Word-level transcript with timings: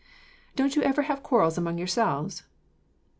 "Don't 0.55 0.75
you 0.75 0.81
ever 0.81 1.03
have 1.03 1.21
quarrels 1.21 1.59
among 1.59 1.77
yourselves?" 1.77 2.41